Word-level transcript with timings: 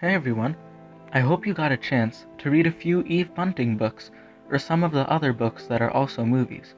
Hey 0.00 0.14
everyone, 0.14 0.56
I 1.12 1.20
hope 1.20 1.46
you 1.46 1.52
got 1.52 1.72
a 1.72 1.76
chance 1.76 2.24
to 2.38 2.50
read 2.50 2.66
a 2.66 2.70
few 2.70 3.02
Eve 3.02 3.34
Bunting 3.34 3.76
books 3.76 4.10
or 4.48 4.58
some 4.58 4.82
of 4.82 4.92
the 4.92 5.06
other 5.10 5.34
books 5.34 5.66
that 5.66 5.82
are 5.82 5.90
also 5.90 6.24
movies. 6.24 6.74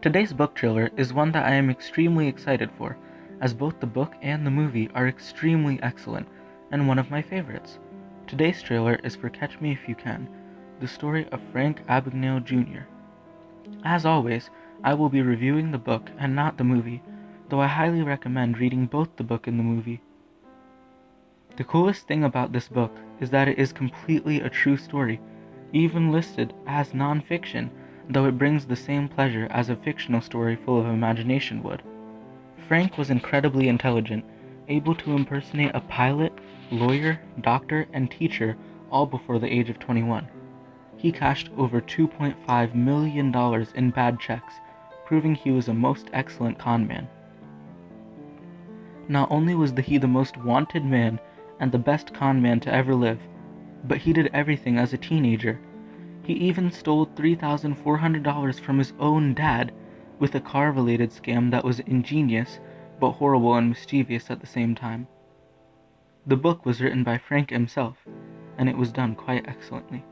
Today's 0.00 0.32
book 0.32 0.54
trailer 0.54 0.88
is 0.96 1.12
one 1.12 1.32
that 1.32 1.44
I 1.44 1.54
am 1.54 1.70
extremely 1.70 2.28
excited 2.28 2.70
for, 2.78 2.96
as 3.40 3.52
both 3.52 3.80
the 3.80 3.88
book 3.88 4.14
and 4.22 4.46
the 4.46 4.52
movie 4.52 4.88
are 4.94 5.08
extremely 5.08 5.82
excellent 5.82 6.28
and 6.70 6.86
one 6.86 7.00
of 7.00 7.10
my 7.10 7.20
favorites. 7.20 7.80
Today's 8.28 8.62
trailer 8.62 8.94
is 9.02 9.16
for 9.16 9.28
Catch 9.28 9.60
Me 9.60 9.72
If 9.72 9.88
You 9.88 9.96
Can, 9.96 10.28
the 10.78 10.86
story 10.86 11.26
of 11.32 11.40
Frank 11.50 11.84
Abagnale 11.88 12.44
Jr. 12.44 12.82
As 13.84 14.06
always, 14.06 14.50
I 14.84 14.94
will 14.94 15.08
be 15.08 15.22
reviewing 15.22 15.72
the 15.72 15.78
book 15.78 16.12
and 16.16 16.36
not 16.36 16.58
the 16.58 16.62
movie, 16.62 17.02
though 17.48 17.60
I 17.60 17.66
highly 17.66 18.04
recommend 18.04 18.58
reading 18.58 18.86
both 18.86 19.16
the 19.16 19.24
book 19.24 19.48
and 19.48 19.58
the 19.58 19.64
movie. 19.64 20.00
The 21.54 21.64
coolest 21.64 22.06
thing 22.06 22.24
about 22.24 22.52
this 22.52 22.66
book 22.68 22.96
is 23.20 23.28
that 23.30 23.46
it 23.46 23.58
is 23.58 23.74
completely 23.74 24.40
a 24.40 24.48
true 24.48 24.78
story, 24.78 25.20
even 25.74 26.10
listed 26.10 26.54
as 26.66 26.94
non-fiction, 26.94 27.70
though 28.08 28.24
it 28.24 28.38
brings 28.38 28.64
the 28.64 28.74
same 28.74 29.06
pleasure 29.06 29.46
as 29.50 29.68
a 29.68 29.76
fictional 29.76 30.22
story 30.22 30.56
full 30.56 30.80
of 30.80 30.86
imagination 30.86 31.62
would. 31.62 31.82
Frank 32.68 32.96
was 32.96 33.10
incredibly 33.10 33.68
intelligent, 33.68 34.24
able 34.68 34.94
to 34.94 35.14
impersonate 35.14 35.72
a 35.74 35.80
pilot, 35.80 36.32
lawyer, 36.70 37.20
doctor, 37.42 37.86
and 37.92 38.10
teacher 38.10 38.56
all 38.90 39.04
before 39.04 39.38
the 39.38 39.52
age 39.52 39.68
of 39.68 39.78
21. 39.78 40.26
He 40.96 41.12
cashed 41.12 41.50
over 41.58 41.82
$2.5 41.82 42.74
million 42.74 43.66
in 43.74 43.90
bad 43.90 44.18
checks, 44.18 44.54
proving 45.04 45.34
he 45.34 45.50
was 45.50 45.68
a 45.68 45.74
most 45.74 46.08
excellent 46.14 46.58
con 46.58 46.86
man. 46.86 47.08
Not 49.06 49.30
only 49.30 49.54
was 49.54 49.72
he 49.72 49.98
the 49.98 50.08
most 50.08 50.38
wanted 50.38 50.84
man 50.84 51.20
and 51.62 51.70
the 51.70 51.78
best 51.78 52.12
con 52.12 52.42
man 52.42 52.58
to 52.58 52.74
ever 52.74 52.92
live, 52.92 53.20
but 53.84 53.98
he 53.98 54.12
did 54.12 54.28
everything 54.34 54.76
as 54.76 54.92
a 54.92 54.98
teenager. 54.98 55.60
He 56.24 56.32
even 56.34 56.72
stole 56.72 57.06
$3,400 57.06 58.60
from 58.60 58.78
his 58.78 58.92
own 58.98 59.32
dad 59.32 59.72
with 60.18 60.34
a 60.34 60.40
car 60.40 60.72
related 60.72 61.10
scam 61.10 61.52
that 61.52 61.64
was 61.64 61.78
ingenious 61.80 62.58
but 62.98 63.12
horrible 63.12 63.54
and 63.54 63.68
mischievous 63.68 64.28
at 64.28 64.40
the 64.40 64.46
same 64.46 64.74
time. 64.74 65.06
The 66.26 66.36
book 66.36 66.66
was 66.66 66.80
written 66.80 67.04
by 67.04 67.18
Frank 67.18 67.50
himself, 67.50 67.96
and 68.58 68.68
it 68.68 68.76
was 68.76 68.92
done 68.92 69.14
quite 69.14 69.46
excellently. 69.46 70.04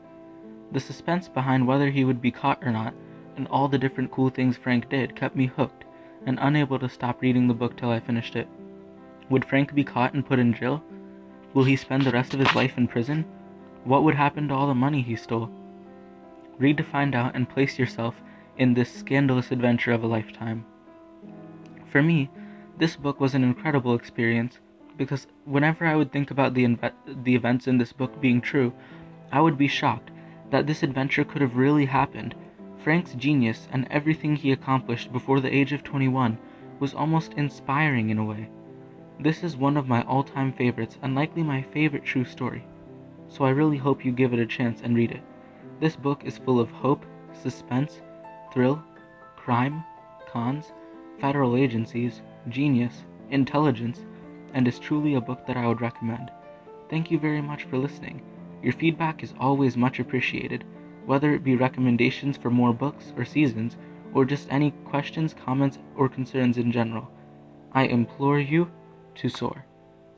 The 0.71 0.79
suspense 0.79 1.27
behind 1.27 1.67
whether 1.67 1.89
he 1.89 2.05
would 2.05 2.21
be 2.21 2.31
caught 2.31 2.63
or 2.63 2.71
not, 2.71 2.93
and 3.35 3.45
all 3.49 3.67
the 3.67 3.77
different 3.77 4.11
cool 4.11 4.29
things 4.29 4.55
Frank 4.55 4.89
did, 4.89 5.17
kept 5.17 5.35
me 5.35 5.47
hooked 5.47 5.83
and 6.25 6.39
unable 6.41 6.79
to 6.79 6.87
stop 6.87 7.21
reading 7.21 7.47
the 7.49 7.53
book 7.53 7.75
till 7.75 7.89
I 7.89 7.99
finished 7.99 8.37
it. 8.37 8.47
Would 9.29 9.43
Frank 9.43 9.75
be 9.75 9.83
caught 9.83 10.13
and 10.13 10.25
put 10.25 10.39
in 10.39 10.53
jail? 10.53 10.81
Will 11.53 11.65
he 11.65 11.75
spend 11.75 12.03
the 12.03 12.11
rest 12.11 12.33
of 12.33 12.39
his 12.39 12.55
life 12.55 12.77
in 12.77 12.87
prison? 12.87 13.25
What 13.83 14.03
would 14.03 14.15
happen 14.15 14.47
to 14.47 14.53
all 14.53 14.67
the 14.67 14.73
money 14.73 15.01
he 15.01 15.15
stole? 15.15 15.49
Read 16.57 16.77
to 16.77 16.83
find 16.83 17.13
out 17.13 17.35
and 17.35 17.49
place 17.49 17.77
yourself 17.77 18.21
in 18.57 18.73
this 18.73 18.93
scandalous 18.93 19.51
adventure 19.51 19.91
of 19.91 20.03
a 20.03 20.07
lifetime. 20.07 20.63
For 21.85 22.01
me, 22.01 22.29
this 22.77 22.95
book 22.95 23.19
was 23.19 23.35
an 23.35 23.43
incredible 23.43 23.95
experience 23.95 24.59
because 24.97 25.27
whenever 25.45 25.85
I 25.85 25.95
would 25.95 26.11
think 26.11 26.31
about 26.31 26.53
the, 26.53 26.63
inve- 26.63 27.23
the 27.23 27.35
events 27.35 27.67
in 27.67 27.77
this 27.77 27.91
book 27.91 28.21
being 28.21 28.39
true, 28.39 28.71
I 29.31 29.41
would 29.41 29.57
be 29.57 29.67
shocked 29.67 30.11
that 30.51 30.67
this 30.67 30.83
adventure 30.83 31.23
could 31.23 31.41
have 31.41 31.57
really 31.57 31.85
happened. 31.85 32.35
Frank's 32.77 33.13
genius 33.15 33.67
and 33.71 33.87
everything 33.89 34.35
he 34.35 34.51
accomplished 34.51 35.11
before 35.11 35.39
the 35.39 35.53
age 35.53 35.73
of 35.73 35.83
21 35.83 36.37
was 36.79 36.93
almost 36.93 37.33
inspiring 37.33 38.09
in 38.09 38.17
a 38.17 38.23
way. 38.23 38.49
This 39.21 39.43
is 39.43 39.55
one 39.55 39.77
of 39.77 39.87
my 39.87 40.01
all 40.05 40.23
time 40.23 40.51
favorites 40.51 40.97
and 41.03 41.13
likely 41.13 41.43
my 41.43 41.61
favorite 41.61 42.03
true 42.03 42.25
story, 42.25 42.63
so 43.27 43.45
I 43.45 43.51
really 43.51 43.77
hope 43.77 44.03
you 44.03 44.11
give 44.11 44.33
it 44.33 44.39
a 44.39 44.47
chance 44.47 44.81
and 44.81 44.95
read 44.95 45.11
it. 45.11 45.21
This 45.79 45.95
book 45.95 46.23
is 46.25 46.39
full 46.39 46.59
of 46.59 46.71
hope, 46.71 47.05
suspense, 47.31 48.01
thrill, 48.51 48.81
crime, 49.35 49.83
cons, 50.27 50.73
federal 51.19 51.55
agencies, 51.55 52.23
genius, 52.49 53.03
intelligence, 53.29 54.03
and 54.55 54.67
is 54.67 54.79
truly 54.79 55.13
a 55.13 55.21
book 55.21 55.45
that 55.45 55.55
I 55.55 55.67
would 55.67 55.81
recommend. 55.81 56.31
Thank 56.89 57.11
you 57.11 57.19
very 57.19 57.43
much 57.43 57.65
for 57.65 57.77
listening. 57.77 58.23
Your 58.63 58.73
feedback 58.73 59.21
is 59.21 59.35
always 59.39 59.77
much 59.77 59.99
appreciated, 59.99 60.63
whether 61.05 61.35
it 61.35 61.43
be 61.43 61.55
recommendations 61.55 62.37
for 62.37 62.49
more 62.49 62.73
books 62.73 63.13
or 63.15 63.23
seasons, 63.23 63.77
or 64.15 64.25
just 64.25 64.47
any 64.51 64.71
questions, 64.83 65.35
comments, 65.35 65.77
or 65.95 66.09
concerns 66.09 66.57
in 66.57 66.71
general. 66.71 67.07
I 67.71 67.83
implore 67.83 68.39
you 68.39 68.67
to 69.15 69.29
soar. 69.29 69.65